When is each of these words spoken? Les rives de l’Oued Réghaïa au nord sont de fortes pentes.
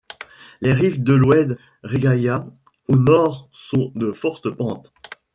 Les 0.61 0.73
rives 0.73 1.03
de 1.03 1.13
l’Oued 1.13 1.59
Réghaïa 1.83 2.47
au 2.87 2.95
nord 2.95 3.49
sont 3.53 3.91
de 3.93 4.11
fortes 4.11 4.49
pentes. 4.49 4.91